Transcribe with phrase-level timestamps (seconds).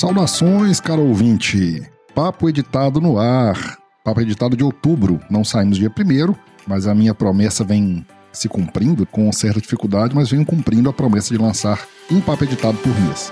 [0.00, 1.82] Saudações, caro ouvinte.
[2.14, 3.76] Papo editado no ar.
[4.02, 5.20] Papo editado de outubro.
[5.28, 6.34] Não saímos dia primeiro,
[6.66, 11.34] mas a minha promessa vem se cumprindo com certa dificuldade, mas venho cumprindo a promessa
[11.34, 13.30] de lançar um papo editado por mês.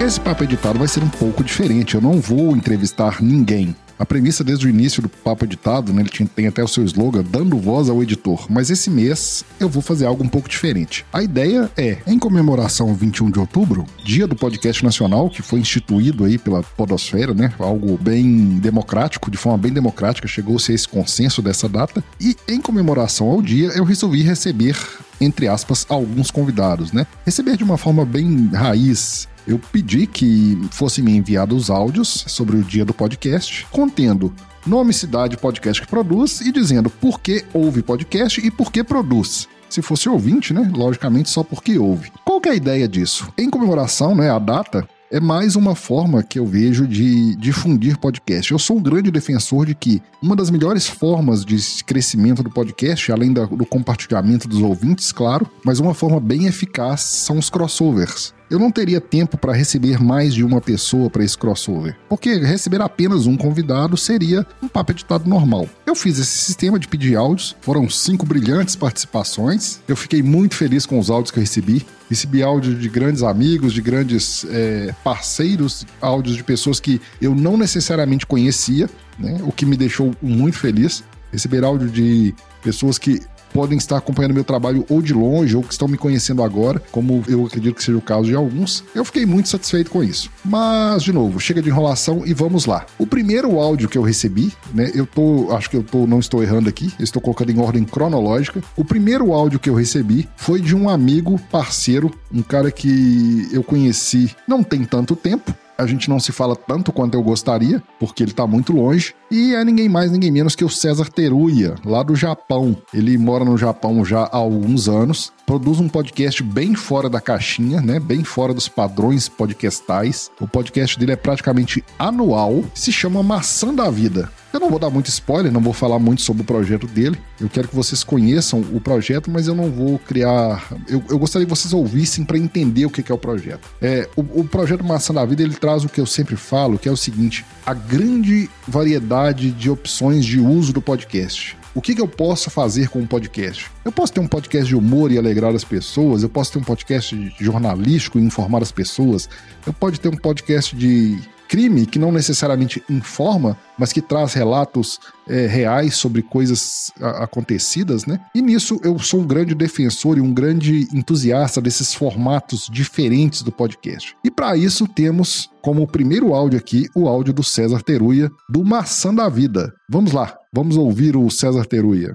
[0.00, 1.94] Esse papo editado vai ser um pouco diferente.
[1.94, 3.76] Eu não vou entrevistar ninguém.
[3.98, 7.22] A premissa desde o início do Papo Editado, né, ele tem até o seu slogan,
[7.22, 8.46] dando voz ao editor.
[8.50, 11.04] Mas esse mês eu vou fazer algo um pouco diferente.
[11.12, 15.60] A ideia é, em comemoração ao 21 de outubro, dia do podcast nacional, que foi
[15.60, 20.88] instituído aí pela podosfera, né, algo bem democrático, de forma bem democrática, chegou-se a esse
[20.88, 22.02] consenso dessa data.
[22.20, 24.76] E em comemoração ao dia, eu resolvi receber
[25.20, 27.06] entre aspas, alguns convidados, né?
[27.24, 32.62] Receber de uma forma bem raiz, eu pedi que fossem me enviados áudios sobre o
[32.62, 34.32] dia do podcast, contendo
[34.66, 39.46] nome, cidade, podcast que produz e dizendo por que ouve podcast e por que produz.
[39.68, 40.70] Se fosse ouvinte, né?
[40.74, 42.10] Logicamente só porque ouve.
[42.24, 43.28] Qual que é a ideia disso?
[43.36, 48.50] Em comemoração, né, a data, é mais uma forma que eu vejo de difundir podcast.
[48.50, 53.12] Eu sou um grande defensor de que uma das melhores formas de crescimento do podcast,
[53.12, 58.58] além do compartilhamento dos ouvintes, claro, mas uma forma bem eficaz são os crossovers eu
[58.58, 63.26] não teria tempo para receber mais de uma pessoa para esse crossover, porque receber apenas
[63.26, 65.68] um convidado seria um papo editado normal.
[65.84, 70.86] Eu fiz esse sistema de pedir áudios, foram cinco brilhantes participações, eu fiquei muito feliz
[70.86, 71.84] com os áudios que eu recebi.
[72.08, 77.56] Recebi áudio de grandes amigos, de grandes é, parceiros, áudios de pessoas que eu não
[77.56, 78.88] necessariamente conhecia,
[79.18, 81.02] né, o que me deixou muito feliz.
[81.32, 83.20] Receber áudio de pessoas que
[83.54, 87.22] podem estar acompanhando meu trabalho ou de longe, ou que estão me conhecendo agora, como
[87.28, 88.82] eu acredito que seja o caso de alguns.
[88.94, 90.28] Eu fiquei muito satisfeito com isso.
[90.44, 92.84] Mas, de novo, chega de enrolação e vamos lá.
[92.98, 94.90] O primeiro áudio que eu recebi, né?
[94.92, 95.52] Eu tô.
[95.52, 98.60] Acho que eu tô, não estou errando aqui, estou colocando em ordem cronológica.
[98.76, 103.62] O primeiro áudio que eu recebi foi de um amigo parceiro, um cara que eu
[103.62, 108.22] conheci não tem tanto tempo, a gente não se fala tanto quanto eu gostaria, porque
[108.22, 109.14] ele está muito longe.
[109.30, 112.76] E é ninguém mais, ninguém menos que o César Teruya, lá do Japão.
[112.92, 117.80] Ele mora no Japão já há alguns anos, produz um podcast bem fora da caixinha,
[117.80, 118.00] né?
[118.00, 120.30] Bem fora dos padrões podcastais.
[120.40, 124.30] O podcast dele é praticamente anual, se chama Maçã da Vida.
[124.52, 127.18] Eu não vou dar muito spoiler, não vou falar muito sobre o projeto dele.
[127.40, 130.64] Eu quero que vocês conheçam o projeto, mas eu não vou criar.
[130.88, 133.68] Eu, eu gostaria que vocês ouvissem para entender o que, é o projeto.
[133.82, 136.88] É, o, o projeto Maçã da Vida ele traz o que eu sempre falo, que
[136.88, 141.56] é o seguinte: a grande variedade de opções de uso do podcast.
[141.74, 143.68] O que, que eu posso fazer com um podcast?
[143.84, 146.62] Eu posso ter um podcast de humor e alegrar as pessoas, eu posso ter um
[146.62, 149.28] podcast jornalístico e informar as pessoas,
[149.66, 151.18] eu posso ter um podcast de
[151.54, 154.98] crime que não necessariamente informa, mas que traz relatos
[155.28, 158.18] é, reais sobre coisas a, acontecidas, né?
[158.34, 163.52] E nisso eu sou um grande defensor e um grande entusiasta desses formatos diferentes do
[163.52, 164.16] podcast.
[164.24, 169.14] E para isso temos como primeiro áudio aqui o áudio do César Teruia, do Maçã
[169.14, 169.72] da Vida.
[169.88, 172.14] Vamos lá, vamos ouvir o César Teruia.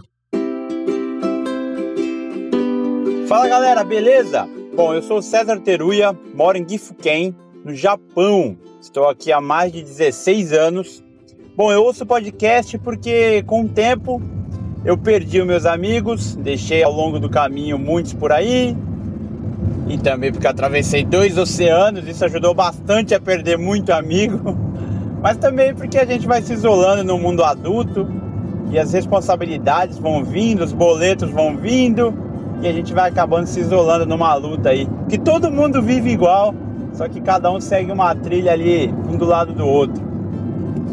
[3.25, 4.49] Fala galera, beleza?
[4.75, 7.33] Bom, eu sou César Teruia, moro em Gifuken,
[7.63, 8.57] no Japão.
[8.89, 11.03] Estou aqui há mais de 16 anos.
[11.55, 14.19] Bom, eu ouço podcast porque com o tempo
[14.83, 18.75] eu perdi os meus amigos, deixei ao longo do caminho muitos por aí.
[19.87, 24.57] E também porque atravessei dois oceanos, isso ajudou bastante a perder muito amigo.
[25.21, 28.07] Mas também porque a gente vai se isolando no mundo adulto
[28.71, 32.11] e as responsabilidades vão vindo, os boletos vão vindo
[32.59, 34.87] e a gente vai acabando se isolando numa luta aí.
[35.07, 36.55] Que todo mundo vive igual,
[36.99, 40.03] só que cada um segue uma trilha ali, um do lado do outro.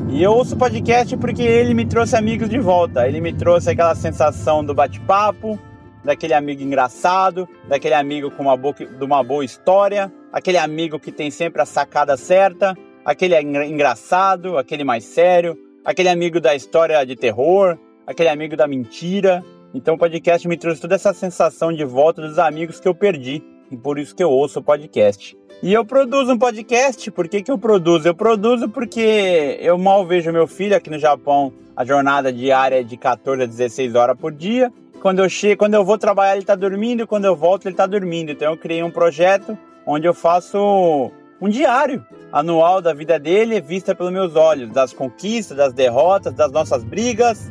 [0.09, 3.09] E eu ouço podcast porque ele me trouxe amigos de volta.
[3.09, 5.59] Ele me trouxe aquela sensação do bate-papo,
[6.05, 11.11] daquele amigo engraçado, daquele amigo com uma boa, de uma boa história, aquele amigo que
[11.11, 17.17] tem sempre a sacada certa, aquele engraçado, aquele mais sério, aquele amigo da história de
[17.17, 19.44] terror, aquele amigo da mentira.
[19.75, 23.43] Então o podcast me trouxe toda essa sensação de volta dos amigos que eu perdi.
[23.73, 25.37] E por isso que eu ouço o podcast.
[25.62, 27.11] E eu produzo um podcast.
[27.11, 28.06] Por que, que eu produzo?
[28.06, 31.50] Eu produzo porque eu mal vejo meu filho aqui no Japão.
[31.75, 34.70] A jornada diária é de 14 a 16 horas por dia.
[35.00, 37.06] Quando eu chego, quando eu vou trabalhar, ele está dormindo.
[37.06, 38.32] Quando eu volto, ele está dormindo.
[38.32, 39.56] Então eu criei um projeto
[39.87, 41.11] onde eu faço
[41.41, 46.53] um diário anual da vida dele, vista pelos meus olhos, das conquistas, das derrotas, das
[46.53, 47.50] nossas brigas,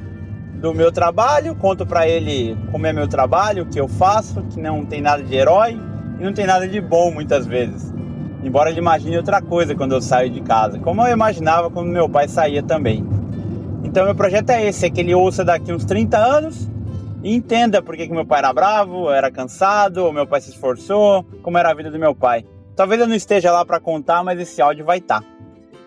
[0.61, 1.55] do meu trabalho.
[1.55, 5.23] Conto para ele como é meu trabalho, o que eu faço, que não tem nada
[5.23, 5.75] de herói
[6.19, 7.93] e não tem nada de bom muitas vezes.
[8.43, 12.07] Embora ele imagine outra coisa quando eu saio de casa, como eu imaginava quando meu
[12.07, 13.05] pai saía também.
[13.83, 16.69] Então meu projeto é esse, é que ele ouça daqui uns 30 anos
[17.23, 21.25] e entenda por que, que meu pai era bravo, era cansado, meu pai se esforçou,
[21.41, 22.45] como era a vida do meu pai.
[22.75, 25.21] Talvez eu não esteja lá para contar, mas esse áudio vai estar.
[25.21, 25.27] Tá.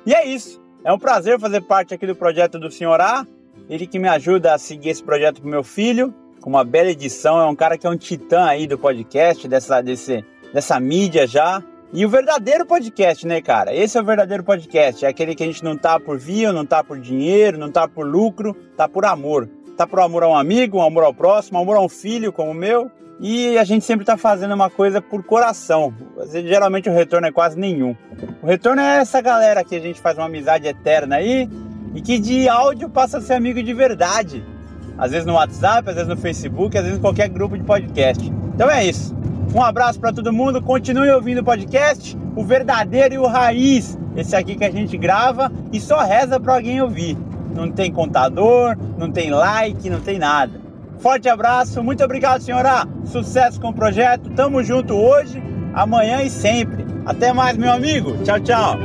[0.04, 0.60] E é isso.
[0.82, 3.26] É um prazer fazer parte aqui do projeto do Senhor A.
[3.68, 6.14] Ele que me ajuda a seguir esse projeto pro meu filho,
[6.48, 7.38] com uma bela edição.
[7.38, 11.62] É um cara que é um titã aí do podcast, dessa, desse, dessa mídia já.
[11.92, 13.74] E o verdadeiro podcast, né, cara?
[13.74, 15.04] Esse é o verdadeiro podcast.
[15.04, 17.86] É aquele que a gente não tá por view, não tá por dinheiro, não tá
[17.86, 19.46] por lucro, tá por amor.
[19.76, 22.32] Tá por amor a um amigo, um amor ao próximo, um amor a um filho
[22.32, 22.90] como o meu.
[23.20, 25.92] E a gente sempre tá fazendo uma coisa por coração.
[26.32, 27.94] Geralmente o retorno é quase nenhum.
[28.42, 31.48] O retorno é essa galera que a gente faz uma amizade eterna aí
[31.94, 34.42] e que de áudio passa a ser amigo de verdade.
[34.98, 38.32] Às vezes no WhatsApp, às vezes no Facebook, às vezes em qualquer grupo de podcast.
[38.54, 39.16] Então é isso.
[39.54, 40.60] Um abraço para todo mundo.
[40.60, 43.96] Continue ouvindo o podcast, o verdadeiro e o raiz.
[44.16, 47.16] Esse aqui que a gente grava e só reza para alguém ouvir.
[47.54, 50.60] Não tem contador, não tem like, não tem nada.
[50.98, 52.86] Forte abraço, muito obrigado, senhora.
[53.04, 54.30] Sucesso com o projeto.
[54.30, 55.42] Tamo junto hoje,
[55.72, 56.84] amanhã e sempre.
[57.06, 58.18] Até mais, meu amigo.
[58.24, 58.78] Tchau, tchau.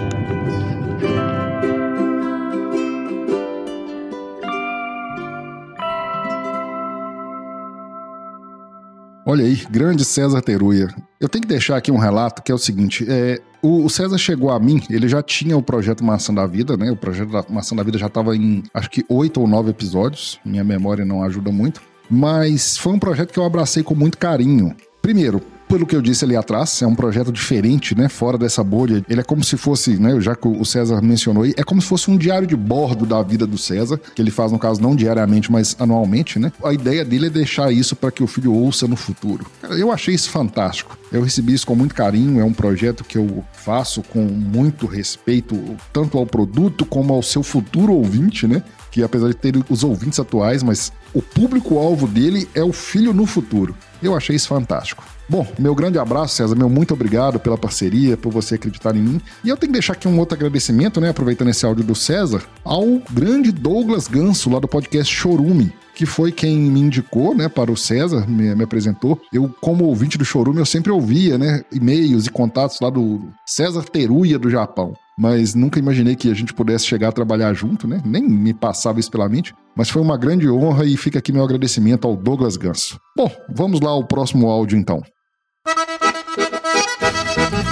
[9.33, 10.93] Olha aí, grande César Teruia.
[11.19, 14.51] Eu tenho que deixar aqui um relato que é o seguinte: é, o, César chegou
[14.51, 16.91] a mim, ele já tinha o projeto Maçã da Vida, né?
[16.91, 20.39] O projeto da Maçã da Vida já estava em acho que oito ou nove episódios.
[20.45, 21.81] Minha memória não ajuda muito.
[22.07, 24.75] Mas foi um projeto que eu abracei com muito carinho.
[25.01, 25.41] Primeiro,
[25.73, 28.07] pelo que eu disse ali atrás, é um projeto diferente, né?
[28.07, 29.03] Fora dessa bolha.
[29.09, 30.21] Ele é como se fosse, né?
[30.21, 33.23] Já que o César mencionou aí, é como se fosse um diário de bordo da
[33.23, 36.51] vida do César, que ele faz, no caso, não diariamente, mas anualmente, né?
[36.63, 39.47] A ideia dele é deixar isso para que o filho ouça no futuro.
[39.63, 40.95] Cara, eu achei isso fantástico.
[41.11, 45.59] Eu recebi isso com muito carinho, é um projeto que eu faço com muito respeito,
[45.91, 48.61] tanto ao produto como ao seu futuro ouvinte, né?
[48.93, 53.25] Que apesar de ter os ouvintes atuais, mas o público-alvo dele é o filho no
[53.25, 53.75] futuro.
[54.03, 55.03] Eu achei isso fantástico.
[55.27, 56.55] Bom, meu grande abraço, César.
[56.55, 59.21] Meu muito obrigado pela parceria, por você acreditar em mim.
[59.43, 61.09] E eu tenho que deixar aqui um outro agradecimento, né?
[61.09, 66.31] Aproveitando esse áudio do César, ao grande Douglas Ganso, lá do podcast Chorume que foi
[66.31, 69.21] quem me indicou, né, para o César, me, me, apresentou.
[69.31, 73.83] Eu, como ouvinte do Chorume, eu sempre ouvia, né, e-mails e contatos lá do César
[73.83, 74.95] Teruya do Japão.
[75.17, 78.01] Mas nunca imaginei que a gente pudesse chegar a trabalhar junto, né?
[78.03, 79.53] Nem me passava isso pela mente.
[79.75, 82.99] Mas foi uma grande honra e fica aqui meu agradecimento ao Douglas Ganso.
[83.15, 85.01] Bom, vamos lá ao próximo áudio então.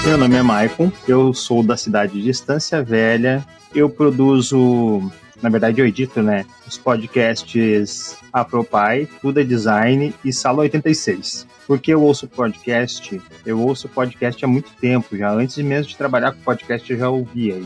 [0.06, 3.46] Meu nome é Maicon, eu sou da cidade de Estância Velha.
[3.74, 5.12] Eu produzo,
[5.42, 11.48] na verdade eu edito, né, os podcasts Apropai, Tudo é Design e Sala 86.
[11.68, 16.34] Porque eu ouço podcast, eu ouço podcast há muito tempo, já antes mesmo de trabalhar
[16.34, 17.62] com podcast eu já ouvia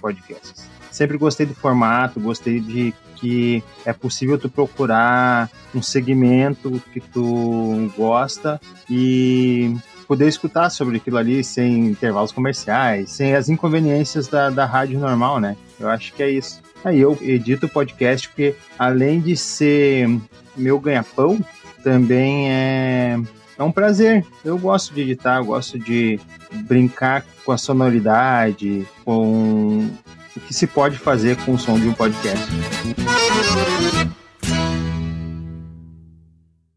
[0.00, 0.68] podcasts.
[0.90, 7.90] Sempre gostei do formato, gostei de que é possível tu procurar um segmento que tu
[7.96, 9.74] gosta e
[10.06, 15.40] poder escutar sobre aquilo ali sem intervalos comerciais, sem as inconveniências da, da rádio normal,
[15.40, 15.56] né?
[15.80, 16.62] Eu acho que é isso.
[16.84, 20.06] Aí eu edito o podcast porque, além de ser
[20.54, 21.42] meu ganha-pão,
[21.82, 23.18] também é,
[23.58, 24.24] é um prazer.
[24.44, 26.20] Eu gosto de editar, eu gosto de
[26.68, 29.90] brincar com a sonoridade, com
[30.36, 32.44] o que se pode fazer com o som de um podcast.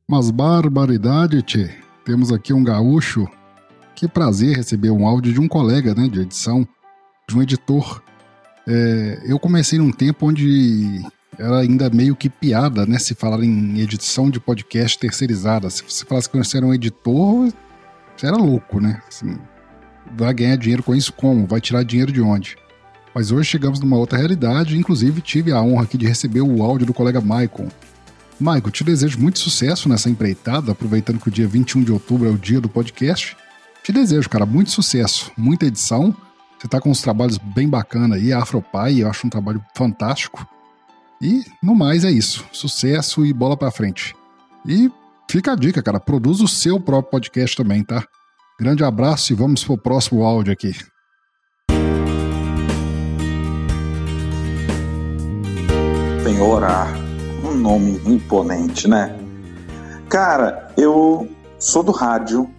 [0.09, 1.69] Mas barbaridade, tchê.
[2.05, 3.27] Temos aqui um gaúcho.
[3.93, 6.65] Que prazer receber um áudio de um colega né, de edição,
[7.27, 8.01] de um editor.
[8.67, 11.01] É, eu comecei num tempo onde
[11.39, 12.99] era ainda meio que piada, né?
[12.99, 15.69] Se falar em edição de podcast terceirizada.
[15.69, 17.51] Se você falasse que você era um editor,
[18.15, 19.01] você era louco, né?
[19.07, 19.37] Assim,
[20.17, 21.47] vai ganhar dinheiro com isso como?
[21.47, 22.57] Vai tirar dinheiro de onde?
[23.15, 26.85] Mas hoje chegamos numa outra realidade, inclusive tive a honra aqui de receber o áudio
[26.85, 27.69] do colega Michael.
[28.39, 32.31] Michael, te desejo muito sucesso nessa empreitada, aproveitando que o dia 21 de outubro é
[32.31, 33.35] o dia do podcast.
[33.83, 36.15] Te desejo, cara, muito sucesso, muita edição.
[36.59, 40.45] Você tá com uns trabalhos bem bacana aí, Afropai, eu acho um trabalho fantástico.
[41.21, 42.45] E, no mais, é isso.
[42.51, 44.15] Sucesso e bola pra frente.
[44.65, 44.91] E
[45.29, 48.03] fica a dica, cara, produza o seu próprio podcast também, tá?
[48.59, 50.73] Grande abraço e vamos pro próximo áudio aqui.
[56.23, 56.91] Penhorar
[57.43, 59.15] um nome imponente, né?
[60.09, 62.49] Cara, eu sou do rádio,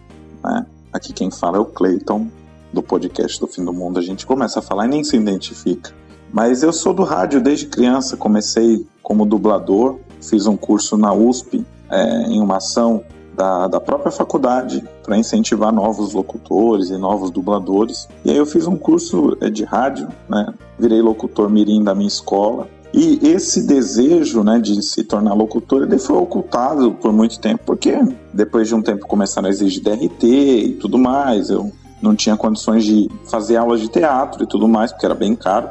[0.45, 0.65] né?
[0.93, 2.31] Aqui quem fala é o Clayton,
[2.73, 3.99] do podcast do Fim do Mundo.
[3.99, 5.93] A gente começa a falar e nem se identifica.
[6.33, 11.65] Mas eu sou do rádio desde criança, comecei como dublador, fiz um curso na USP
[11.91, 13.03] é, em uma ação
[13.35, 18.09] da, da própria faculdade para incentivar novos locutores e novos dubladores.
[18.25, 20.53] E aí eu fiz um curso é, de rádio, né?
[20.79, 25.99] Virei locutor mirim da minha escola E esse desejo né, de se tornar locutor ele
[25.99, 27.97] foi ocultado por muito tempo, porque
[28.33, 31.49] depois de um tempo começaram a exigir DRT e tudo mais.
[31.49, 31.71] Eu
[32.03, 35.69] não tinha condições de fazer aulas de teatro e tudo mais, porque era bem caro.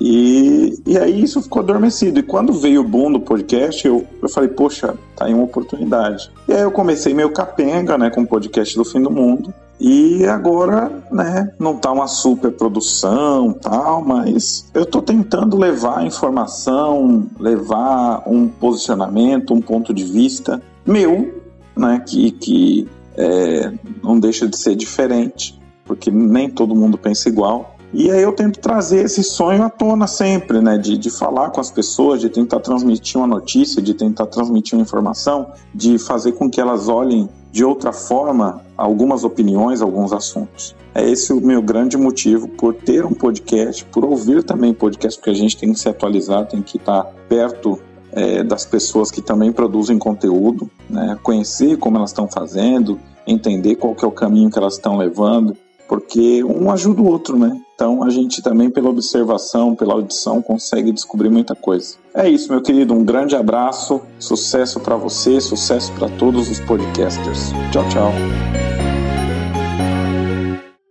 [0.00, 2.18] E, e aí isso ficou adormecido.
[2.18, 6.30] E quando veio o boom do podcast, eu, eu falei, poxa, tá aí uma oportunidade.
[6.48, 9.52] E aí eu comecei meio capenga, né, com o podcast do Fim do Mundo.
[9.80, 17.26] E agora, né, não tá uma super produção, tal, mas eu tô tentando levar informação,
[17.38, 21.42] levar um posicionamento, um ponto de vista meu,
[21.76, 27.74] né, que, que é, não deixa de ser diferente, porque nem todo mundo pensa igual.
[27.92, 30.76] E aí eu tento trazer esse sonho à tona sempre, né?
[30.76, 34.82] De, de falar com as pessoas, de tentar transmitir uma notícia, de tentar transmitir uma
[34.82, 40.74] informação, de fazer com que elas olhem de outra forma algumas opiniões, alguns assuntos.
[40.92, 45.30] É esse o meu grande motivo por ter um podcast, por ouvir também podcast, porque
[45.30, 47.78] a gente tem que se atualizar, tem que estar perto
[48.10, 51.16] é, das pessoas que também produzem conteúdo, né?
[51.22, 55.56] conhecer como elas estão fazendo, entender qual que é o caminho que elas estão levando,
[55.94, 57.56] porque um ajuda o outro, né?
[57.72, 61.94] Então a gente também, pela observação, pela audição, consegue descobrir muita coisa.
[62.12, 62.92] É isso, meu querido.
[62.92, 67.52] Um grande abraço, sucesso para você, sucesso para todos os podcasters.
[67.70, 68.12] Tchau, tchau.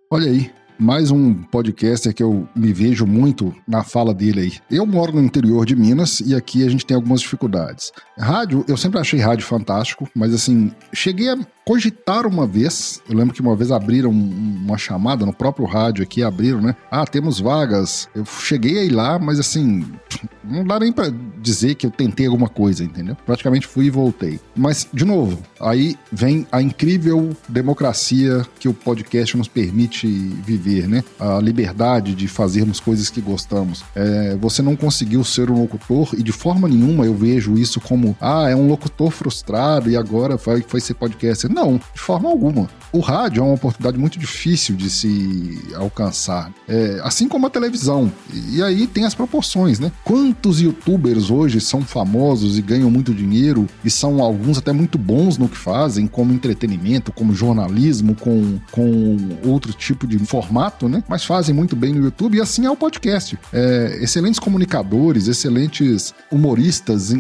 [0.10, 4.54] Olha aí, mais um podcaster que eu me vejo muito na fala dele aí.
[4.72, 7.92] Eu moro no interior de Minas e aqui a gente tem algumas dificuldades.
[8.18, 13.02] Rádio, eu sempre achei rádio fantástico, mas assim, cheguei a cogitar uma vez.
[13.10, 16.76] Eu lembro que uma vez abriram uma chamada no próprio rádio aqui, abriram, né?
[16.92, 18.08] Ah, temos vagas.
[18.14, 19.86] Eu cheguei aí lá, mas assim,
[20.44, 23.16] não dá nem para dizer que eu tentei alguma coisa, entendeu?
[23.26, 24.40] Praticamente fui e voltei.
[24.56, 31.04] Mas, de novo, aí vem a incrível democracia que o podcast nos permite viver, né?
[31.20, 33.84] A liberdade de fazermos coisas que gostamos.
[33.96, 38.16] É, você não conseguiu ser um locutor e de forma nenhuma eu vejo isso como,
[38.20, 41.53] ah, é um locutor frustrado e agora vai, vai ser podcaster.
[41.54, 42.68] Não, de forma alguma.
[42.92, 48.12] O rádio é uma oportunidade muito difícil de se alcançar, é, assim como a televisão.
[48.52, 49.92] E aí tem as proporções, né?
[50.04, 55.38] Quantos youtubers hoje são famosos e ganham muito dinheiro e são alguns até muito bons
[55.38, 61.04] no que fazem, como entretenimento, como jornalismo, com, com outro tipo de formato, né?
[61.08, 63.38] Mas fazem muito bem no YouTube e assim é o podcast.
[63.52, 67.12] É, excelentes comunicadores, excelentes humoristas,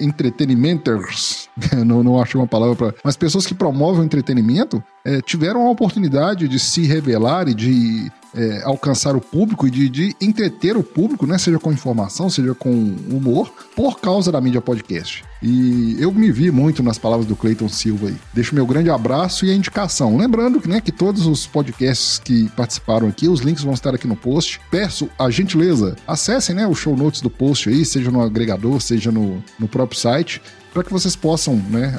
[0.00, 1.48] entretenimenters,
[1.84, 2.94] não, não achei uma palavra para.
[3.04, 8.10] Mas pessoas que promovem o entretenimento é, tiveram a oportunidade de se revelar e de
[8.34, 11.36] é, alcançar o público e de, de, entreter o público, né?
[11.38, 15.24] Seja com informação, seja com humor, por causa da mídia podcast.
[15.42, 18.16] E eu me vi muito nas palavras do Clayton Silva aí.
[18.32, 20.16] Deixo meu grande abraço e a indicação.
[20.16, 24.06] Lembrando que, né, que todos os podcasts que participaram aqui, os links vão estar aqui
[24.06, 24.60] no post.
[24.70, 29.10] Peço a gentileza, acessem né, o show notes do post aí, seja no agregador, seja
[29.10, 30.40] no, no próprio site
[30.72, 31.94] para que vocês possam né,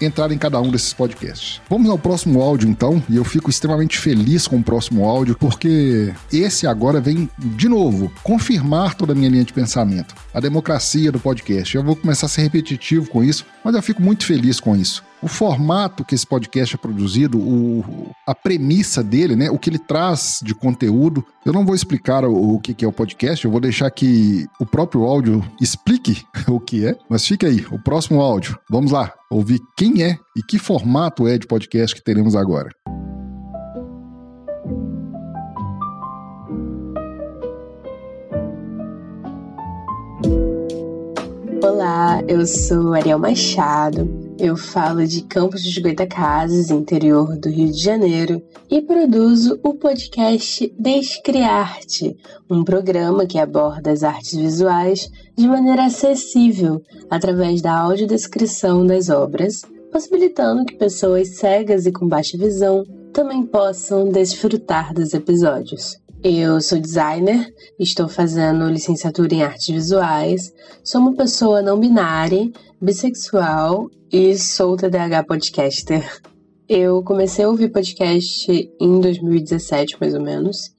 [0.00, 1.60] entrar em cada um desses podcasts.
[1.68, 6.12] Vamos ao próximo áudio, então, e eu fico extremamente feliz com o próximo áudio, porque
[6.32, 10.14] esse agora vem, de novo, confirmar toda a minha linha de pensamento.
[10.32, 11.76] A democracia do podcast.
[11.76, 15.04] Eu vou começar a ser repetitivo com isso, mas eu fico muito feliz com isso
[15.22, 19.78] o formato que esse podcast é produzido, o, a premissa dele, né, o que ele
[19.78, 21.24] traz de conteúdo.
[21.44, 24.46] Eu não vou explicar o, o que, que é o podcast, eu vou deixar que
[24.60, 28.58] o próprio áudio explique o que é, mas fica aí, o próximo áudio.
[28.68, 32.70] Vamos lá, ouvir quem é e que formato é de podcast que teremos agora.
[41.62, 47.78] Olá, eu sou Ariel Machado eu falo de Campos dos Goitacazes, interior do Rio de
[47.78, 52.16] Janeiro, e produzo o podcast Descriarte,
[52.50, 59.62] um programa que aborda as artes visuais de maneira acessível através da audiodescrição das obras,
[59.90, 65.96] possibilitando que pessoas cegas e com baixa visão também possam desfrutar dos episódios.
[66.28, 70.52] Eu sou designer, estou fazendo licenciatura em artes visuais,
[70.82, 72.50] sou uma pessoa não binária,
[72.82, 76.20] bissexual e sou TDAH podcaster.
[76.68, 80.74] Eu comecei a ouvir podcast em 2017, mais ou menos,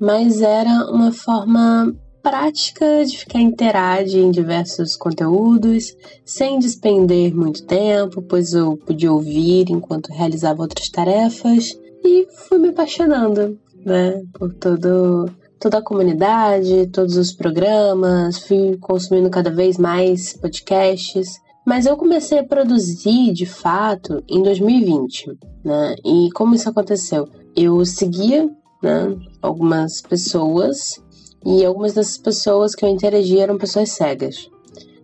[0.00, 8.20] mas era uma forma prática de ficar inteirado em diversos conteúdos, sem despender muito tempo,
[8.20, 13.56] pois eu podia ouvir enquanto realizava outras tarefas, e fui me apaixonando
[13.88, 14.22] né?
[14.32, 21.40] Por todo, toda a comunidade, todos os programas, fui consumindo cada vez mais podcasts.
[21.66, 25.96] Mas eu comecei a produzir de fato em 2020, né?
[26.04, 27.28] E como isso aconteceu?
[27.56, 28.48] Eu seguia
[28.82, 31.02] né, algumas pessoas
[31.44, 34.48] e algumas dessas pessoas que eu interagi eram pessoas cegas.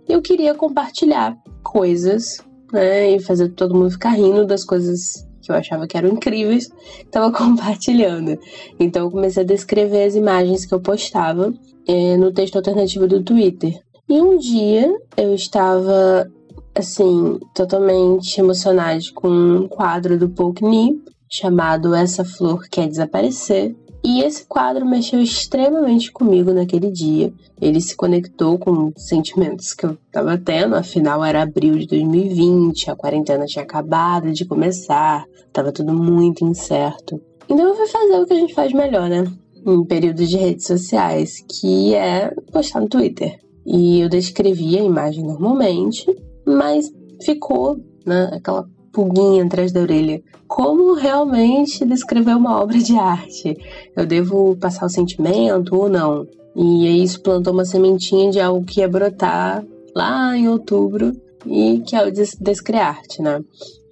[0.08, 2.38] Eu queria compartilhar coisas,
[2.72, 6.70] né, e fazer todo mundo ficar rindo das coisas que eu achava que eram incríveis,
[7.04, 8.38] estava compartilhando.
[8.80, 11.52] Então eu comecei a descrever as imagens que eu postava
[11.86, 13.78] é, no texto alternativo do Twitter.
[14.08, 16.30] E um dia eu estava
[16.74, 23.74] assim, totalmente emocionada com um quadro do Poukni chamado Essa Flor Quer Desaparecer.
[24.04, 27.32] E esse quadro mexeu extremamente comigo naquele dia.
[27.58, 32.96] Ele se conectou com sentimentos que eu estava tendo, afinal era abril de 2020, a
[32.96, 37.18] quarentena tinha acabado de começar, estava tudo muito incerto.
[37.48, 39.24] Então eu fui fazer o que a gente faz melhor, né?
[39.66, 43.38] Em período de redes sociais, que é postar no Twitter.
[43.64, 46.04] E eu descrevi a imagem normalmente,
[46.46, 46.92] mas
[47.22, 50.22] ficou né, aquela pulguinha atrás da orelha.
[50.46, 53.58] Como realmente descrever uma obra de arte?
[53.96, 56.26] Eu devo passar o sentimento ou não?
[56.56, 61.12] E aí isso plantou uma sementinha de algo que ia brotar lá em outubro
[61.44, 63.40] e que é o Descrearte, né?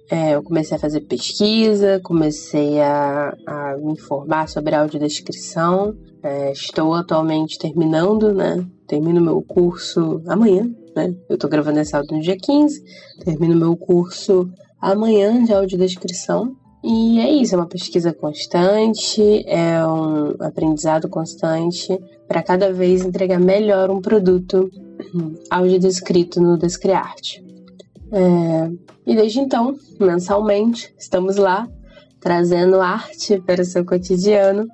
[0.09, 5.95] É, eu comecei a fazer pesquisa, comecei a, a me informar sobre audiodescrição.
[6.21, 8.65] É, estou atualmente terminando, né?
[8.87, 11.13] Termino meu curso amanhã, né?
[11.27, 12.83] Eu tô gravando esse áudio no dia 15,
[13.25, 14.49] termino meu curso
[14.91, 16.55] amanhã de audiodescrição.
[16.83, 21.97] E é isso, é uma pesquisa constante, é um aprendizado constante
[22.27, 24.69] para cada vez entregar melhor um produto
[25.49, 27.41] audiodescrito no Descriarte.
[28.11, 28.69] É,
[29.07, 31.67] e desde então, mensalmente, estamos lá
[32.19, 34.67] trazendo arte para o seu cotidiano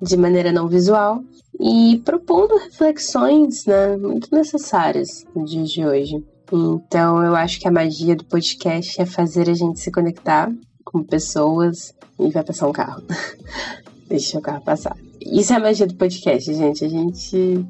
[0.00, 1.22] de maneira não visual
[1.58, 6.24] e propondo reflexões né, muito necessárias no dia de hoje.
[6.52, 10.50] Então, eu acho que a magia do podcast é fazer a gente se conectar
[10.84, 13.02] com pessoas e vai passar um carro.
[14.08, 14.96] Deixa o carro passar.
[15.20, 16.84] Isso é a magia do podcast, gente.
[16.84, 17.66] A gente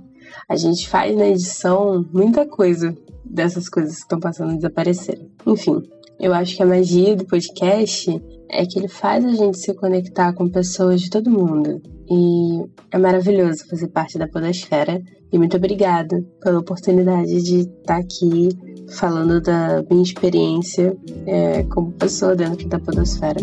[0.49, 5.21] a gente faz na edição muita coisa dessas coisas que estão passando a desaparecer.
[5.47, 5.83] Enfim,
[6.21, 10.35] eu acho que a magia do podcast é que ele faz a gente se conectar
[10.35, 11.81] com pessoas de todo mundo.
[12.11, 15.01] E é maravilhoso fazer parte da Podosfera.
[15.33, 18.51] E muito obrigada pela oportunidade de estar aqui
[18.91, 20.95] falando da minha experiência
[21.27, 23.41] é, como pessoa dentro da Podosfera.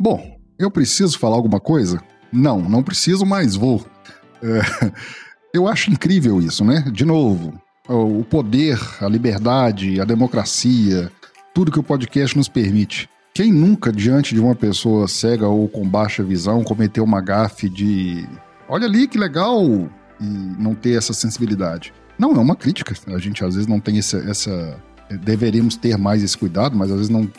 [0.00, 0.22] Bom,
[0.58, 2.00] eu preciso falar alguma coisa?
[2.32, 3.84] Não, não preciso, mas vou.
[4.42, 4.60] É,
[5.52, 6.84] eu acho incrível isso, né?
[6.92, 11.10] De novo, o poder, a liberdade, a democracia,
[11.54, 13.08] tudo que o podcast nos permite.
[13.34, 18.28] Quem nunca, diante de uma pessoa cega ou com baixa visão, cometeu uma gafe de
[18.68, 19.64] olha ali que legal
[20.20, 20.24] e
[20.58, 21.92] não ter essa sensibilidade?
[22.18, 22.94] Não, é uma crítica.
[23.06, 24.18] A gente às vezes não tem essa.
[24.18, 24.82] essa
[25.22, 27.30] deveríamos ter mais esse cuidado, mas às vezes não,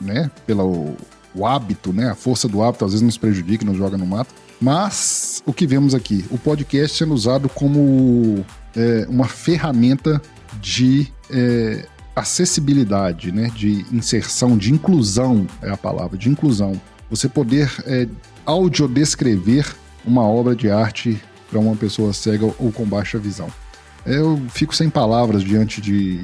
[0.00, 0.96] né, pelo
[1.34, 4.34] o hábito, né, a força do hábito às vezes nos prejudica, nos joga no mato.
[4.62, 6.24] Mas o que vemos aqui?
[6.30, 8.44] O podcast sendo usado como
[8.76, 10.22] é, uma ferramenta
[10.60, 13.50] de é, acessibilidade, né?
[13.56, 16.80] de inserção, de inclusão é a palavra, de inclusão.
[17.10, 18.06] Você poder é,
[18.46, 21.20] audiodescrever uma obra de arte
[21.50, 23.48] para uma pessoa cega ou com baixa visão.
[24.06, 26.20] Eu fico sem palavras diante de,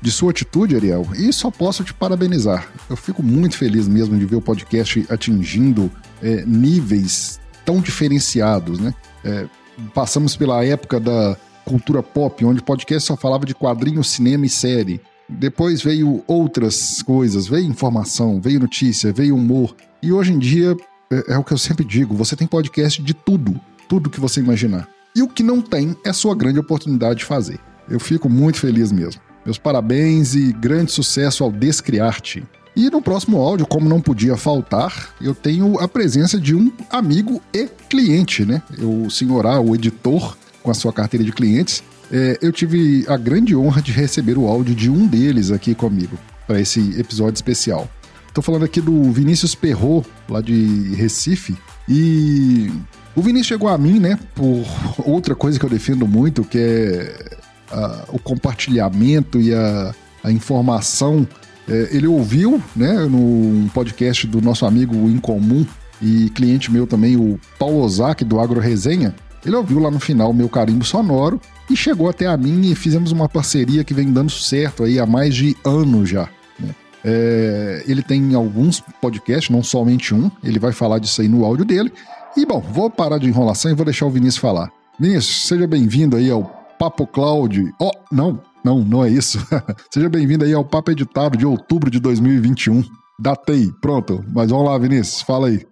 [0.00, 2.72] de sua atitude, Ariel, e só posso te parabenizar.
[2.88, 5.90] Eu fico muito feliz mesmo de ver o podcast atingindo
[6.22, 7.41] é, níveis
[7.72, 8.94] tão diferenciados, né?
[9.24, 9.46] É,
[9.94, 15.00] passamos pela época da cultura pop, onde podcast só falava de quadrinho, cinema e série.
[15.26, 19.74] Depois veio outras coisas, veio informação, veio notícia, veio humor.
[20.02, 20.76] E hoje em dia,
[21.10, 23.58] é, é o que eu sempre digo, você tem podcast de tudo,
[23.88, 24.86] tudo que você imaginar.
[25.16, 27.58] E o que não tem é sua grande oportunidade de fazer.
[27.88, 29.20] Eu fico muito feliz mesmo.
[29.46, 32.44] Meus parabéns e grande sucesso ao Descriarte.
[32.74, 37.40] E no próximo áudio, como não podia faltar, eu tenho a presença de um amigo
[37.52, 38.62] e cliente, né?
[38.78, 41.82] O senhor A, o editor, com a sua carteira de clientes.
[42.10, 46.18] É, eu tive a grande honra de receber o áudio de um deles aqui comigo,
[46.46, 47.88] para esse episódio especial.
[48.26, 51.54] Estou falando aqui do Vinícius Perrot, lá de Recife.
[51.86, 52.70] E
[53.14, 54.64] o Vinícius chegou a mim, né, por
[55.04, 57.36] outra coisa que eu defendo muito, que é
[57.70, 61.28] a, o compartilhamento e a, a informação
[61.68, 65.66] é, ele ouviu, né, no podcast do nosso amigo em comum
[66.00, 69.14] e cliente meu também, o Paulo Ozaki, do Agro Resenha.
[69.44, 73.12] Ele ouviu lá no final meu carimbo sonoro e chegou até a mim e fizemos
[73.12, 76.28] uma parceria que vem dando certo aí há mais de ano já.
[76.58, 76.74] Né?
[77.04, 81.64] É, ele tem alguns podcasts, não somente um, ele vai falar disso aí no áudio
[81.64, 81.92] dele.
[82.36, 84.70] E bom, vou parar de enrolação e vou deixar o Vinícius falar.
[84.98, 86.44] Vinícius, seja bem-vindo aí ao
[86.78, 87.72] Papo Cloud.
[87.80, 89.38] Oh, não, não, não é isso.
[89.92, 92.82] Seja bem-vindo aí ao Papo Editado de outubro de 2021.
[93.20, 94.24] Datei, pronto.
[94.32, 95.66] Mas vamos lá, Vinícius, fala aí.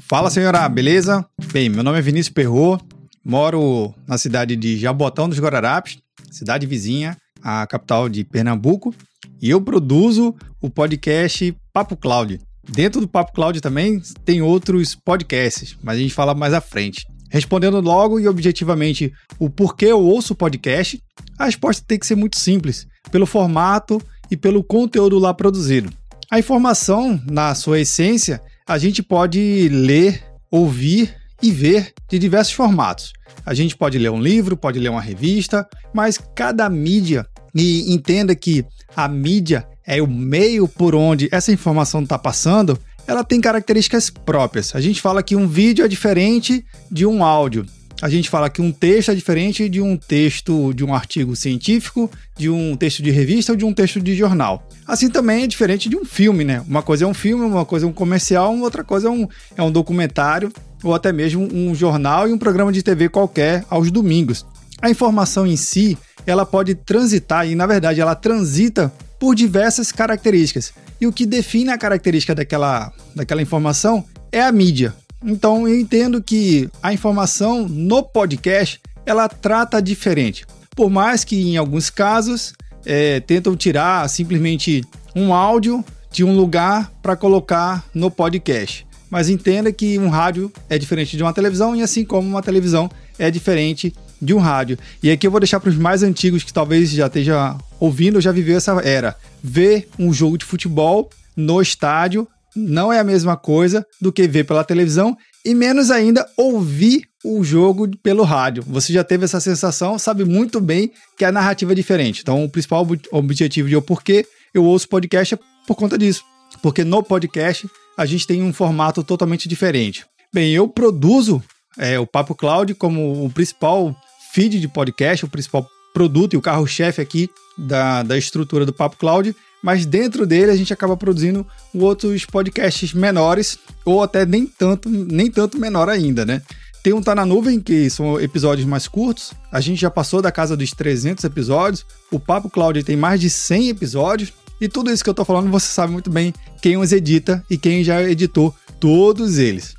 [0.00, 1.26] Fala, senhora, beleza?
[1.52, 2.78] Bem, meu nome é Vinícius Perro,
[3.24, 5.98] moro na cidade de Jabotão dos Guararapes,
[6.30, 8.94] cidade vizinha à capital de Pernambuco,
[9.40, 12.38] e eu produzo o podcast Papo Cloud.
[12.68, 17.06] Dentro do Papo Cloud também tem outros podcasts, mas a gente fala mais à frente.
[17.32, 21.02] Respondendo logo e objetivamente o porquê eu ouço o podcast,
[21.38, 25.90] a resposta tem que ser muito simples, pelo formato e pelo conteúdo lá produzido.
[26.30, 33.14] A informação, na sua essência, a gente pode ler, ouvir e ver de diversos formatos.
[33.46, 38.36] A gente pode ler um livro, pode ler uma revista, mas cada mídia, e entenda
[38.36, 38.62] que
[38.94, 44.74] a mídia é o meio por onde essa informação está passando, ela tem características próprias.
[44.74, 47.66] A gente fala que um vídeo é diferente de um áudio.
[48.00, 52.10] A gente fala que um texto é diferente de um texto de um artigo científico,
[52.36, 54.68] de um texto de revista ou de um texto de jornal.
[54.84, 56.64] Assim também é diferente de um filme, né?
[56.66, 59.62] Uma coisa é um filme, uma coisa é um comercial, outra coisa é um, é
[59.62, 64.44] um documentário ou até mesmo um jornal e um programa de TV qualquer aos domingos.
[64.80, 70.72] A informação em si, ela pode transitar e na verdade ela transita por diversas características.
[71.02, 74.94] E o que define a característica daquela, daquela informação é a mídia.
[75.24, 80.46] Então eu entendo que a informação no podcast ela trata diferente.
[80.76, 82.54] Por mais que em alguns casos
[82.86, 84.84] é, tentam tirar simplesmente
[85.16, 88.86] um áudio de um lugar para colocar no podcast.
[89.10, 92.88] Mas entenda que um rádio é diferente de uma televisão e assim como uma televisão
[93.18, 94.78] é diferente de um rádio.
[95.02, 98.30] E aqui eu vou deixar para os mais antigos que talvez já esteja ouvindo, já
[98.30, 99.16] viveu essa era.
[99.42, 104.44] Ver um jogo de futebol no estádio não é a mesma coisa do que ver
[104.44, 108.62] pela televisão e menos ainda ouvir o jogo pelo rádio.
[108.68, 112.20] Você já teve essa sensação, sabe muito bem que a narrativa é diferente.
[112.22, 116.22] Então, o principal objetivo de eu porquê eu ouço podcast é por conta disso.
[116.62, 117.68] Porque no podcast
[117.98, 120.06] a gente tem um formato totalmente diferente.
[120.32, 121.42] Bem, eu produzo
[121.76, 123.96] é, o Papo Cloud como o principal
[124.32, 128.96] feed de podcast, o principal produto e o carro-chefe aqui da, da estrutura do Papo
[128.96, 134.88] Cloud, mas dentro dele a gente acaba produzindo outros podcasts menores, ou até nem tanto,
[134.88, 136.42] nem tanto menor ainda, né?
[136.82, 139.32] Tem um Tá na Nuvem, que são episódios mais curtos.
[139.52, 141.86] A gente já passou da casa dos 300 episódios.
[142.10, 144.32] O Papo Cloud tem mais de 100 episódios.
[144.60, 147.56] E tudo isso que eu tô falando, você sabe muito bem quem os edita e
[147.56, 149.76] quem já editou todos eles.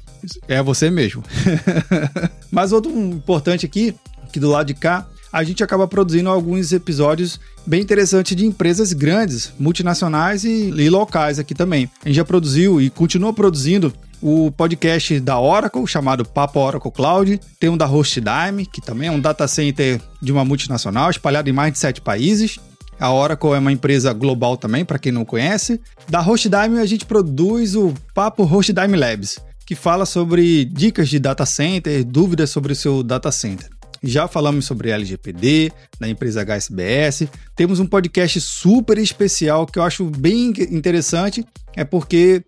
[0.48, 1.22] É você mesmo.
[2.50, 3.94] Mas outro importante aqui,
[4.32, 8.94] que do lado de cá, a gente acaba produzindo alguns episódios bem interessantes de empresas
[8.94, 11.90] grandes, multinacionais e, e locais aqui também.
[12.06, 13.92] A gente já produziu e continua produzindo
[14.22, 17.42] o podcast da Oracle, chamado Papo Oracle Cloud.
[17.60, 21.54] Tem um da HostDime, que também é um data center de uma multinacional, espalhado em
[21.54, 22.60] mais de sete países.
[23.00, 25.82] A Oracle é uma empresa global também, para quem não conhece.
[26.08, 31.46] Da HostDime, a gente produz o Papo HostDime Labs, que fala sobre dicas de data
[31.46, 33.68] center, dúvidas sobre o seu data center.
[34.04, 37.30] Já falamos sobre LGPD, da empresa HSBS.
[37.56, 42.44] Temos um podcast super especial que eu acho bem interessante, é porque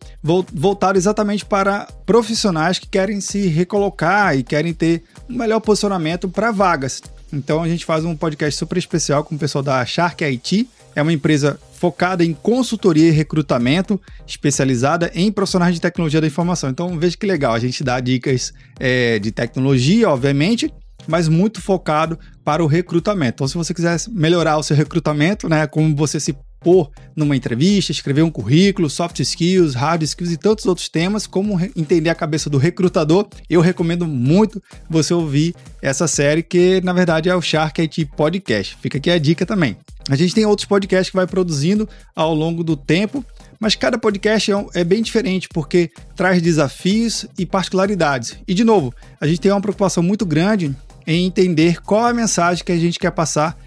[0.53, 6.51] voltado exatamente para profissionais que querem se recolocar e querem ter um melhor posicionamento para
[6.51, 7.01] vagas.
[7.31, 11.01] Então a gente faz um podcast super especial com o pessoal da Shark IT, é
[11.01, 16.69] uma empresa focada em consultoria e recrutamento, especializada em profissionais de tecnologia da informação.
[16.69, 20.71] Então veja que legal, a gente dá dicas é, de tecnologia, obviamente,
[21.07, 23.35] mas muito focado para o recrutamento.
[23.35, 27.91] Então, se você quiser melhorar o seu recrutamento, né, como você se pôr numa entrevista,
[27.91, 32.49] escrever um currículo, soft skills, hard skills e tantos outros temas, como entender a cabeça
[32.49, 37.79] do recrutador, eu recomendo muito você ouvir essa série que na verdade é o Shark
[37.79, 38.75] IT Podcast.
[38.81, 39.77] Fica aqui a dica também.
[40.09, 43.23] A gente tem outros podcasts que vai produzindo ao longo do tempo,
[43.59, 48.37] mas cada podcast é, é, bem diferente porque traz desafios e particularidades.
[48.47, 52.63] E de novo, a gente tem uma preocupação muito grande em entender qual a mensagem
[52.63, 53.57] que a gente quer passar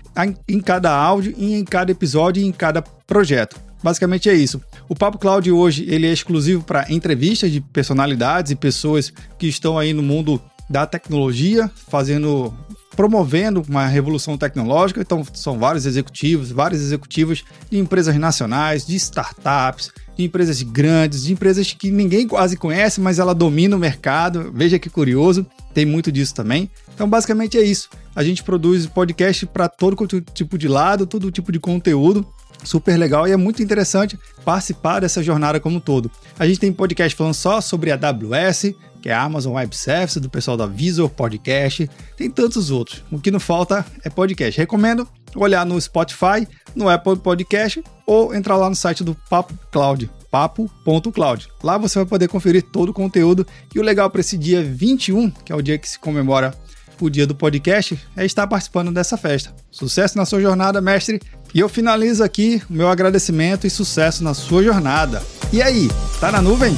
[0.48, 3.56] em cada áudio, em cada episódio e em cada projeto.
[3.82, 4.60] Basicamente é isso.
[4.88, 9.78] O Papo Cloud hoje ele é exclusivo para entrevistas de personalidades e pessoas que estão
[9.78, 12.52] aí no mundo da tecnologia, fazendo
[12.98, 15.00] promovendo uma revolução tecnológica.
[15.00, 21.32] Então, são vários executivos, vários executivos de empresas nacionais, de startups, de empresas grandes, de
[21.32, 24.50] empresas que ninguém quase conhece, mas ela domina o mercado.
[24.52, 25.46] Veja que curioso,
[25.78, 26.68] tem muito disso também.
[26.92, 27.88] Então, basicamente é isso.
[28.16, 29.96] A gente produz podcast para todo
[30.34, 32.26] tipo de lado, todo tipo de conteúdo
[32.64, 36.10] super legal e é muito interessante participar dessa jornada como um todo.
[36.36, 40.28] A gente tem podcast falando só sobre AWS, que é a Amazon Web Services, do
[40.28, 43.04] pessoal da Visor Podcast, tem tantos outros.
[43.12, 44.58] O que não falta é podcast.
[44.58, 50.10] Recomendo olhar no Spotify, no Apple Podcast ou entrar lá no site do Papo Cloud,
[50.30, 51.48] papo.cloud.
[51.62, 55.30] Lá você vai poder conferir todo o conteúdo e o legal para esse dia 21,
[55.30, 56.54] que é o dia que se comemora
[57.00, 59.54] o dia do podcast, é estar participando dessa festa.
[59.70, 61.20] Sucesso na sua jornada, mestre.
[61.54, 65.22] E eu finalizo aqui o meu agradecimento e sucesso na sua jornada.
[65.52, 65.88] E aí,
[66.20, 66.76] tá na nuvem?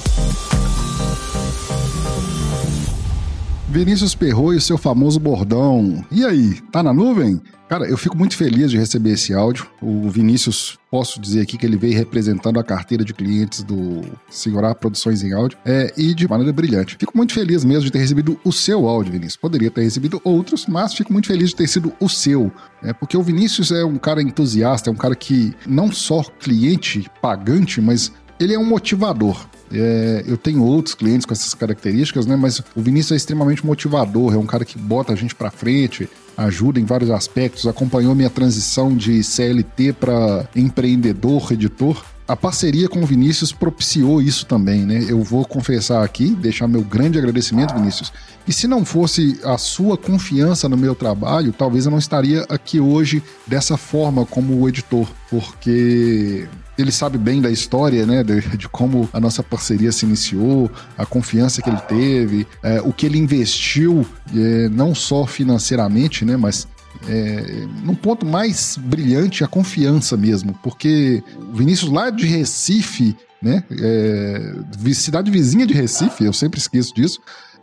[3.70, 6.04] Vinícius Perro e seu famoso bordão.
[6.10, 7.40] E aí, tá na nuvem?
[7.68, 9.64] Cara, eu fico muito feliz de receber esse áudio.
[9.80, 14.74] O Vinícius, posso dizer aqui que ele veio representando a carteira de clientes do Senhorá
[14.74, 16.96] Produções em Áudio é, e de maneira brilhante.
[16.98, 19.36] Fico muito feliz mesmo de ter recebido o seu áudio, Vinícius.
[19.36, 22.50] Poderia ter recebido outros, mas fico muito feliz de ter sido o seu.
[22.82, 27.08] É, porque o Vinícius é um cara entusiasta, é um cara que não só cliente
[27.22, 29.46] pagante, mas ele é um motivador.
[29.70, 32.34] É, eu tenho outros clientes com essas características, né?
[32.34, 36.08] Mas o Vinícius é extremamente motivador, é um cara que bota a gente para frente,
[36.36, 42.02] ajuda em vários aspectos, acompanhou minha transição de CLT para empreendedor, editor.
[42.30, 45.04] A parceria com o Vinícius propiciou isso também, né?
[45.08, 48.12] Eu vou confessar aqui, deixar meu grande agradecimento, Vinícius.
[48.46, 52.78] E se não fosse a sua confiança no meu trabalho, talvez eu não estaria aqui
[52.78, 56.46] hoje dessa forma como editor, porque
[56.78, 58.22] ele sabe bem da história, né?
[58.22, 62.92] De, de, como a nossa parceria se iniciou, a confiança que ele teve, é, o
[62.92, 66.36] que ele investiu, é, não só financeiramente, né?
[66.36, 66.68] Mas
[67.08, 73.64] é, num ponto mais brilhante, a confiança mesmo, porque o Vinícius lá de Recife, né?
[73.80, 74.54] É,
[74.92, 77.20] cidade vizinha de Recife, eu sempre esqueço disso,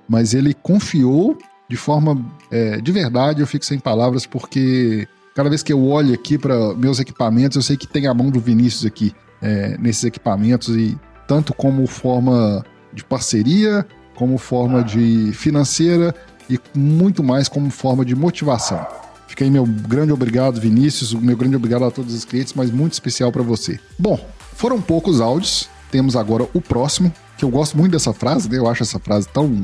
[0.07, 1.37] mas ele confiou
[1.69, 6.15] de forma é, de verdade, eu fico sem palavras, porque Cada vez que eu olho
[6.15, 10.03] aqui para meus equipamentos, eu sei que tem a mão do Vinícius aqui é, nesses
[10.03, 13.85] equipamentos e tanto como forma de parceria,
[14.15, 16.11] como forma de financeira
[16.49, 18.83] e muito mais como forma de motivação.
[19.37, 22.93] Fica aí meu grande obrigado, Vinícius, meu grande obrigado a todos os clientes, mas muito
[22.93, 23.79] especial para você.
[23.99, 24.19] Bom,
[24.55, 28.57] foram poucos áudios, temos agora o próximo, que eu gosto muito dessa frase, né?
[28.57, 29.61] eu acho essa frase tão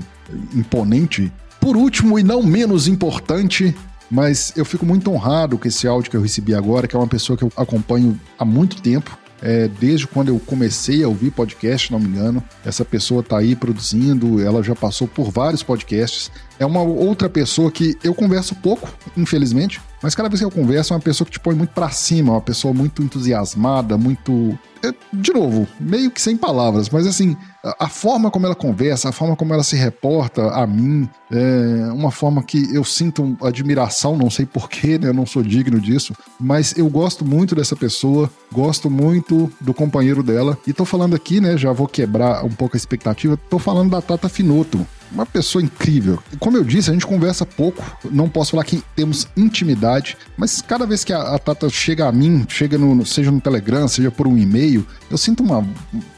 [0.53, 1.33] imponente.
[1.59, 3.75] Por último e não menos importante,
[4.11, 7.07] mas eu fico muito honrado com esse áudio que eu recebi agora, que é uma
[7.07, 9.17] pessoa que eu acompanho há muito tempo.
[9.45, 12.41] É, desde quando eu comecei a ouvir podcast, não me engano.
[12.65, 16.31] Essa pessoa está aí produzindo, ela já passou por vários podcasts.
[16.57, 20.93] É uma outra pessoa que eu converso pouco, infelizmente, mas cada vez que eu converso
[20.93, 24.93] é uma pessoa que te põe muito para cima, uma pessoa muito entusiasmada, muito é,
[25.13, 29.11] de novo, meio que sem palavras, mas assim, a, a, forma como ela conversa, a
[29.13, 34.29] forma como ela se reporta a mim, é uma forma que eu sinto admiração, não
[34.29, 35.07] sei porquê, né?
[35.07, 40.21] Eu não sou digno disso, mas eu gosto muito dessa pessoa, gosto muito do companheiro
[40.21, 40.57] dela.
[40.67, 41.57] E tô falando aqui, né?
[41.57, 46.19] Já vou quebrar um pouco a expectativa, tô falando da Tata Finoto uma pessoa incrível.
[46.39, 50.85] Como eu disse, a gente conversa pouco, não posso falar que temos intimidade, mas cada
[50.85, 54.27] vez que a, a Tata chega a mim, chega no, seja no Telegram, seja por
[54.27, 55.65] um e-mail, eu sinto uma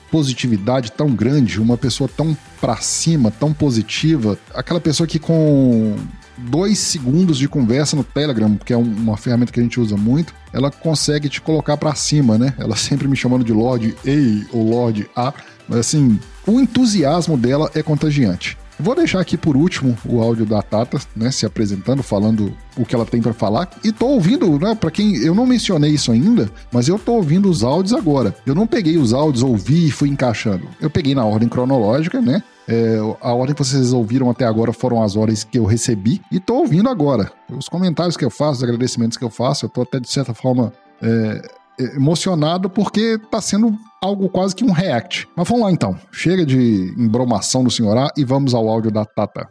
[0.10, 5.96] positividade tão grande, uma pessoa tão pra cima, tão positiva, aquela pessoa que com
[6.38, 10.34] dois segundos de conversa no Telegram, que é uma ferramenta que a gente usa muito,
[10.54, 12.54] ela consegue te colocar para cima, né?
[12.58, 15.34] Ela sempre me chamando de Lorde Ei ou Lorde A,
[15.68, 18.58] mas assim, o entusiasmo dela é contagiante.
[18.80, 22.94] Vou deixar aqui por último o áudio da Tata, né, se apresentando, falando o que
[22.94, 23.70] ela tem para falar.
[23.84, 27.50] E tô ouvindo, né, para quem eu não mencionei isso ainda, mas eu tô ouvindo
[27.50, 28.36] os áudios agora.
[28.46, 30.68] Eu não peguei os áudios, ouvi e fui encaixando.
[30.82, 32.44] Eu peguei na ordem cronológica, né?
[32.68, 36.40] É, a ordem que vocês ouviram até agora foram as horas que eu recebi e
[36.40, 37.32] tô ouvindo agora.
[37.50, 40.34] Os comentários que eu faço, os agradecimentos que eu faço, eu tô até de certa
[40.34, 41.42] forma é,
[41.80, 45.28] emocionado porque tá sendo algo quase que um react.
[45.36, 45.98] Mas vamos lá então.
[46.12, 49.50] Chega de embromação do senhorá e vamos ao áudio da Tata.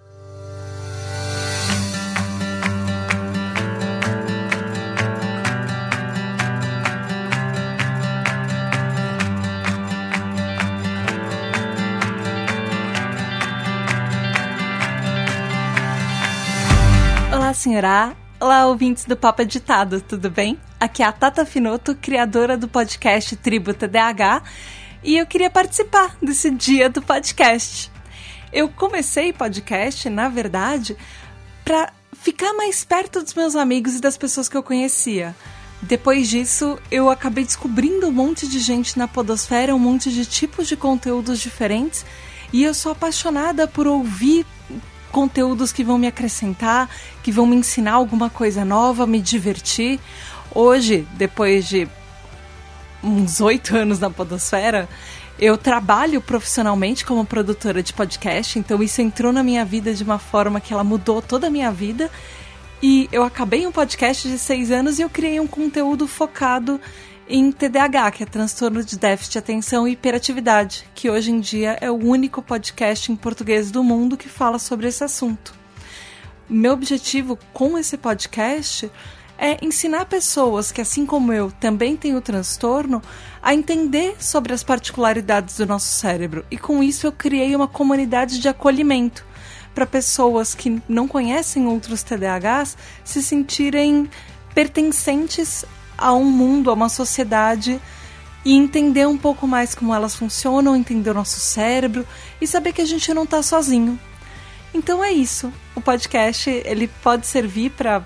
[17.32, 18.23] Olá, senhorá.
[18.40, 20.58] Olá, ouvintes do Papo Editado, tudo bem?
[20.78, 24.42] Aqui é a Tata Finoto, criadora do podcast Tribo TDAH,
[25.04, 27.90] e eu queria participar desse dia do podcast.
[28.52, 30.96] Eu comecei podcast, na verdade,
[31.64, 35.34] para ficar mais perto dos meus amigos e das pessoas que eu conhecia.
[35.80, 40.66] Depois disso, eu acabei descobrindo um monte de gente na Podosfera, um monte de tipos
[40.66, 42.04] de conteúdos diferentes,
[42.52, 44.44] e eu sou apaixonada por ouvir
[45.14, 46.90] conteúdos que vão me acrescentar,
[47.22, 50.00] que vão me ensinar alguma coisa nova, me divertir.
[50.52, 51.86] Hoje, depois de
[53.00, 54.88] uns oito anos na Podosfera,
[55.38, 60.18] Eu trabalho profissionalmente como produtora de podcast, então isso entrou na minha vida de uma
[60.18, 62.08] forma que ela mudou toda a minha vida.
[62.80, 66.80] E eu acabei um podcast de seis anos e eu criei um conteúdo focado
[67.28, 71.78] em TDAH, que é transtorno de déficit de atenção e hiperatividade, que hoje em dia
[71.80, 75.54] é o único podcast em português do mundo que fala sobre esse assunto.
[76.48, 78.90] Meu objetivo com esse podcast
[79.38, 83.02] é ensinar pessoas que, assim como eu, também têm o transtorno,
[83.42, 86.44] a entender sobre as particularidades do nosso cérebro.
[86.50, 89.24] E com isso eu criei uma comunidade de acolhimento
[89.74, 94.08] para pessoas que não conhecem outros TDAHs se sentirem
[94.54, 95.64] pertencentes
[95.96, 97.80] a um mundo, a uma sociedade
[98.44, 102.06] e entender um pouco mais como elas funcionam, entender o nosso cérebro
[102.40, 103.98] e saber que a gente não está sozinho.
[104.72, 105.52] Então é isso.
[105.74, 108.04] O podcast ele pode servir para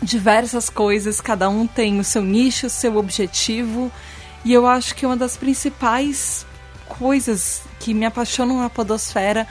[0.00, 3.90] diversas coisas, cada um tem o seu nicho, o seu objetivo,
[4.44, 6.46] e eu acho que uma das principais
[6.86, 9.46] coisas que me apaixonam na podosfera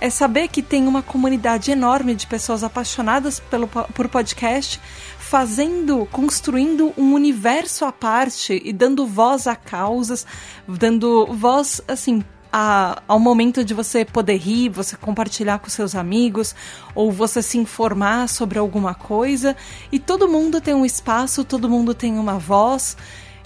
[0.00, 4.80] é saber que tem uma comunidade enorme de pessoas apaixonadas pelo, por podcast,
[5.28, 10.26] fazendo, construindo um universo à parte e dando voz a causas,
[10.66, 16.54] dando voz, assim, a, ao momento de você poder rir, você compartilhar com seus amigos,
[16.94, 19.54] ou você se informar sobre alguma coisa.
[19.92, 22.96] E todo mundo tem um espaço, todo mundo tem uma voz,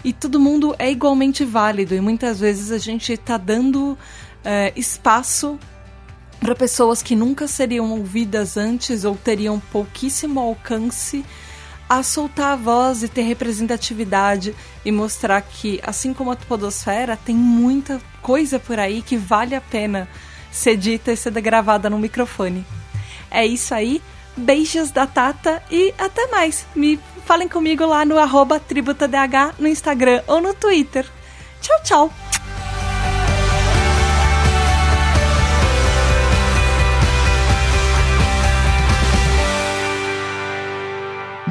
[0.05, 1.97] e todo mundo é igualmente válido.
[1.97, 3.99] E muitas vezes a gente está dando
[4.45, 5.59] é, espaço
[6.39, 11.25] para pessoas que nunca seriam ouvidas antes ou teriam pouquíssimo alcance
[11.99, 17.37] a soltar a voz e ter representatividade e mostrar que, assim como a podosfera, tem
[17.37, 20.09] muita coisa por aí que vale a pena
[20.51, 22.65] ser dita e ser gravada no microfone.
[23.31, 24.01] É isso aí.
[24.35, 26.65] Beijos da Tata e até mais.
[26.75, 31.07] Me falem comigo lá no arroba tributadh no Instagram ou no Twitter.
[31.61, 32.42] Tchau, tchau!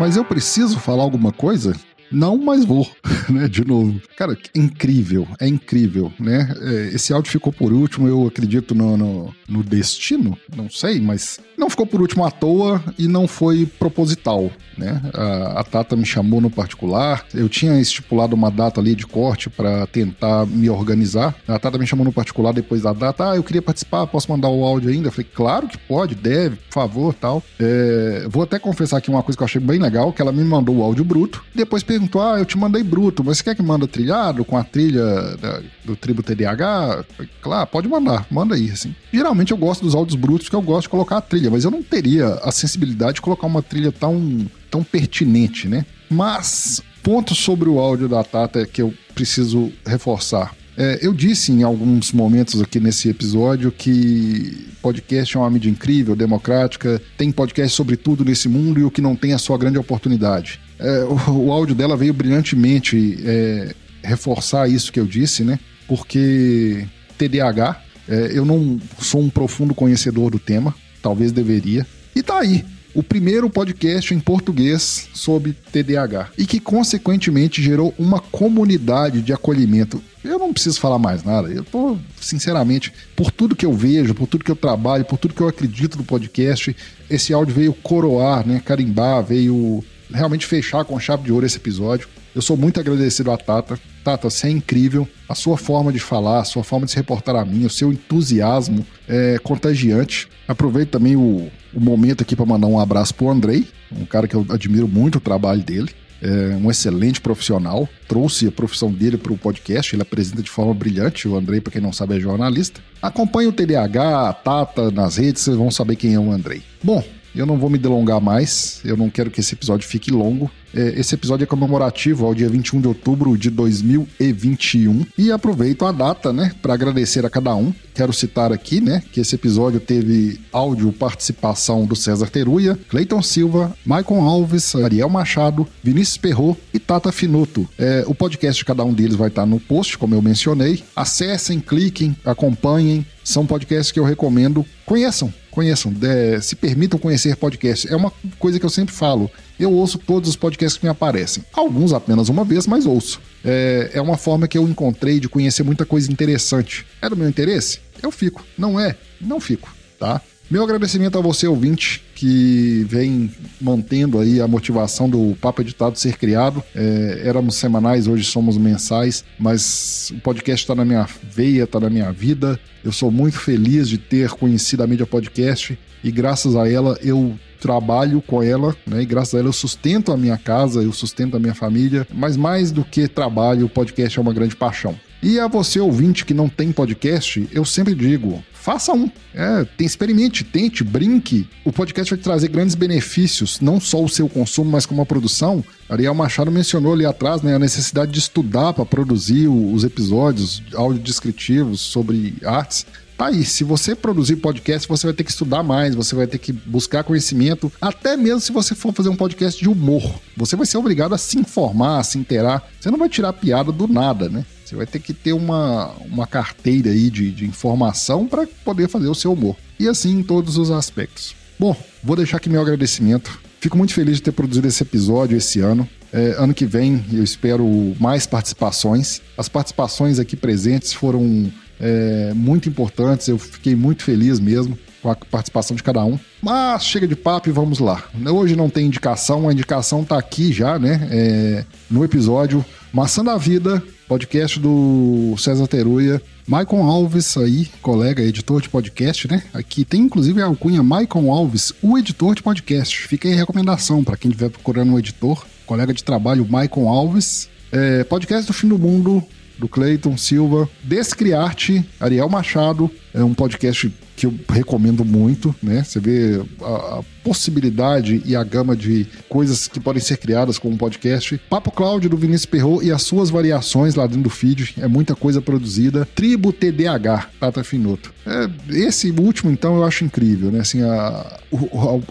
[0.02, 1.76] Mas eu preciso falar alguma coisa?
[2.12, 2.88] Não, mas vou,
[3.30, 3.48] né?
[3.48, 4.02] De novo.
[4.18, 6.54] Cara, é incrível, é incrível, né?
[6.62, 11.40] É, esse áudio ficou por último, eu acredito no, no, no destino, não sei, mas
[11.58, 15.02] não ficou por último à toa e não foi proposital, né?
[15.14, 19.50] A, a Tata me chamou no particular, eu tinha estipulado uma data ali de corte
[19.50, 21.36] para tentar me organizar.
[21.48, 24.50] A Tata me chamou no particular depois da data, ah, eu queria participar, posso mandar
[24.50, 25.08] o áudio ainda?
[25.08, 27.44] Eu falei, claro que pode, deve, por favor, tal.
[27.60, 30.44] É, vou até confessar aqui uma coisa que eu achei bem legal, que ela me
[30.44, 33.62] mandou o áudio bruto, depois perguntou, ah, eu te mandei bruto, mas você quer que
[33.64, 35.04] manda trilhado com a trilha
[35.38, 36.24] da, do Tribo?
[36.24, 38.96] Falei, claro, pode mandar, manda aí, assim.
[39.12, 41.72] Geralmente eu gosto dos áudios brutos, que eu gosto de colocar a trilha, mas eu
[41.72, 45.86] não teria a sensibilidade de colocar uma trilha tão, tão pertinente, né?
[46.10, 50.54] Mas, ponto sobre o áudio da Tata que eu preciso reforçar.
[50.78, 56.16] É, eu disse em alguns momentos aqui nesse episódio que podcast é uma mídia incrível,
[56.16, 59.58] democrática, tem podcast sobre tudo nesse mundo e o que não tem é a sua
[59.58, 60.60] grande oportunidade.
[60.82, 65.60] É, o, o, áudio dela veio brilhantemente é, reforçar isso que eu disse, né?
[65.88, 71.86] Porque TDAH, é, eu não sou um profundo conhecedor do tema, talvez deveria.
[72.16, 78.20] E tá aí, o primeiro podcast em português sobre TDAH e que consequentemente gerou uma
[78.20, 80.02] comunidade de acolhimento.
[80.24, 81.48] Eu não preciso falar mais nada.
[81.48, 85.34] Eu tô, sinceramente, por tudo que eu vejo, por tudo que eu trabalho, por tudo
[85.34, 86.76] que eu acredito no podcast,
[87.10, 92.08] esse áudio veio coroar, né, carimbar, veio realmente fechar com chave de ouro esse episódio.
[92.34, 93.78] Eu sou muito agradecido à Tata.
[94.04, 95.08] Tata, você é incrível.
[95.28, 97.92] A sua forma de falar, a sua forma de se reportar a mim, o seu
[97.92, 100.28] entusiasmo é contagiante.
[100.48, 104.36] Aproveito também o, o momento aqui para mandar um abraço pro Andrei, um cara que
[104.36, 105.90] eu admiro muito o trabalho dele.
[106.22, 110.72] É um excelente profissional, trouxe a profissão dele para o podcast, ele apresenta de forma
[110.72, 111.28] brilhante.
[111.28, 112.80] O Andrei, para quem não sabe, é jornalista.
[113.02, 116.62] Acompanhe o TDAH, a Tata nas redes, vocês vão saber quem é o Andrei.
[116.84, 117.04] Bom,
[117.36, 120.50] eu não vou me delongar mais, eu não quero que esse episódio fique longo.
[120.74, 125.92] É, esse episódio é comemorativo ao dia 21 de outubro de 2021 e aproveito a
[125.92, 127.74] data, né, para agradecer a cada um.
[127.94, 133.76] Quero citar aqui, né, que esse episódio teve áudio participação do César Teruia, Cleiton Silva,
[133.86, 137.68] Maicon Alves, Ariel Machado, Vinícius Perro e Tata Finuto.
[137.78, 140.82] É, o podcast de cada um deles vai estar no post, como eu mencionei.
[140.96, 143.06] Acessem, cliquem, acompanhem.
[143.24, 144.66] São podcasts que eu recomendo.
[144.86, 147.92] Conheçam, conheçam, de, se permitam conhecer podcasts.
[147.92, 149.30] É uma coisa que eu sempre falo.
[149.60, 151.44] Eu ouço todos os podcasts que me aparecem.
[151.54, 153.22] Alguns apenas uma vez, mas ouço.
[153.46, 156.86] É, é uma forma que eu encontrei de conhecer muita coisa interessante.
[157.02, 157.80] É do meu interesse?
[158.02, 158.44] Eu fico.
[158.58, 158.96] Não é?
[159.20, 160.22] Não fico, tá?
[160.52, 163.32] Meu agradecimento a você, ouvinte, que vem
[163.62, 166.62] mantendo aí a motivação do Papo Editado ser criado.
[166.76, 171.90] É, éramos semanais, hoje somos mensais, mas o podcast está na minha veia, está na
[171.90, 172.60] minha vida.
[172.84, 177.40] Eu sou muito feliz de ter conhecido a mídia podcast e graças a ela eu
[177.62, 179.04] trabalho com ela, né?
[179.04, 182.36] E graças a ela eu sustento a minha casa, eu sustento a minha família, mas
[182.36, 185.00] mais do que trabalho, o podcast é uma grande paixão.
[185.24, 189.10] E a você ouvinte que não tem podcast, eu sempre digo, faça um.
[189.34, 191.48] É, tem, experimente, tente, brinque.
[191.66, 195.64] O podcast vai trazer grandes benefícios, não só o seu consumo, mas como a produção.
[195.90, 201.82] Ariel Machado mencionou ali atrás né, a necessidade de estudar para produzir os episódios audiodescritivos
[201.82, 202.86] sobre artes.
[203.18, 206.38] Tá aí, se você produzir podcast, você vai ter que estudar mais, você vai ter
[206.38, 210.02] que buscar conhecimento, até mesmo se você for fazer um podcast de humor.
[210.38, 212.68] Você vai ser obrigado a se informar, a se inteirar.
[212.80, 214.44] Você não vai tirar piada do nada, né?
[214.72, 219.10] Você vai ter que ter uma, uma carteira aí de, de informação para poder fazer
[219.10, 219.58] o seu humor.
[219.78, 221.36] E assim em todos os aspectos.
[221.60, 223.38] Bom, vou deixar aqui meu agradecimento.
[223.60, 225.86] Fico muito feliz de ter produzido esse episódio esse ano.
[226.14, 227.68] É, ano que vem eu espero
[228.00, 229.22] mais participações.
[229.38, 233.28] As participações aqui presentes foram é, muito importantes.
[233.28, 236.20] Eu fiquei muito feliz mesmo com a participação de cada um.
[236.42, 238.04] Mas chega de papo e vamos lá.
[238.32, 241.08] Hoje não tem indicação, a indicação tá aqui já, né?
[241.12, 246.22] É, no episódio Maçã da Vida, podcast do César Teruia.
[246.48, 249.44] Maicon Alves aí, colega, editor de podcast, né?
[249.54, 253.08] Aqui tem inclusive a alcunha Maicon Alves, o editor de podcast.
[253.08, 257.50] Fica aí a recomendação para quem estiver procurando um editor, colega de trabalho Maicon Alves.
[257.72, 259.24] É, podcast do Fim do Mundo,
[259.58, 260.68] do Cleiton Silva.
[260.84, 262.92] Descriarte, Ariel Machado.
[263.14, 265.84] É um podcast que eu recomendo muito, né?
[265.84, 270.70] Você vê a, a, possibilidade e a gama de coisas que podem ser criadas com
[270.70, 271.40] um podcast.
[271.50, 274.76] Papo Cláudio do Vinícius Perro e as suas variações lá dentro do feed.
[274.80, 276.08] É muita coisa produzida.
[276.16, 278.12] Tribo TDH, Tata Finoto.
[278.26, 280.60] É, esse último, então, eu acho incrível, né?
[280.60, 281.40] Assim, a, a,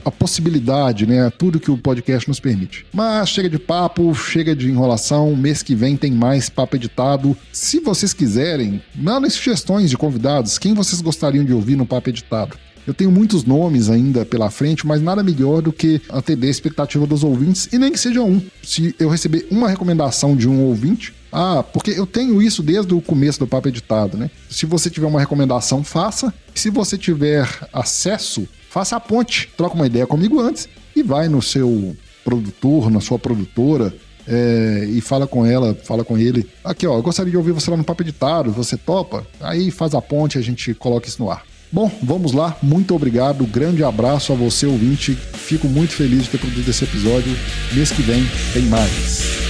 [0.04, 1.30] a, possibilidade, né?
[1.30, 2.84] Tudo que o podcast nos permite.
[2.92, 5.34] Mas chega de papo, chega de enrolação.
[5.36, 7.36] Mês que vem tem mais papo editado.
[7.52, 10.58] Se vocês quiserem, mandem sugestões de convidados.
[10.58, 12.56] Quem vocês gostariam de ouvir no papo editado?
[12.86, 17.06] Eu tenho muitos nomes ainda pela frente, mas nada melhor do que atender a expectativa
[17.06, 18.40] dos ouvintes, e nem que seja um.
[18.62, 23.00] Se eu receber uma recomendação de um ouvinte, ah, porque eu tenho isso desde o
[23.00, 24.30] começo do papo editado, né?
[24.48, 26.32] Se você tiver uma recomendação, faça.
[26.54, 29.48] Se você tiver acesso, faça a ponte.
[29.56, 33.94] Troca uma ideia comigo antes e vai no seu produtor, na sua produtora,
[34.26, 36.48] é, e fala com ela, fala com ele.
[36.64, 39.26] Aqui, ó, eu gostaria de ouvir você lá no Papo Editado, você topa?
[39.40, 41.44] Aí faz a ponte a gente coloca isso no ar.
[41.72, 42.56] Bom, vamos lá.
[42.60, 43.46] Muito obrigado.
[43.46, 45.14] Grande abraço a você, ouvinte.
[45.14, 47.32] Fico muito feliz de ter produzido esse episódio.
[47.72, 49.40] Mês que vem tem mais.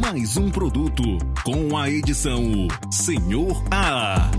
[0.00, 1.02] Mais um produto
[1.44, 4.30] com a edição Senhor A.